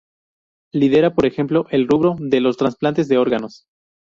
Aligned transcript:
Lidera, 0.73 1.13
por 1.13 1.27
ejemplo, 1.27 1.67
en 1.69 1.81
el 1.81 1.87
rubro 1.87 2.15
de 2.17 2.41
los 2.41 2.57
trasplantes 2.57 3.07
de 3.07 3.19
órganos. 3.19 3.67